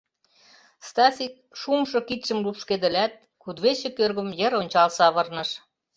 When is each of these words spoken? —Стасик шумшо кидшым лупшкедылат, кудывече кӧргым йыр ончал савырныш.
—Стасик 0.87 1.33
шумшо 1.59 1.97
кидшым 2.07 2.39
лупшкедылат, 2.45 3.13
кудывече 3.41 3.89
кӧргым 3.97 4.29
йыр 4.39 4.53
ончал 4.61 4.89
савырныш. 4.97 5.49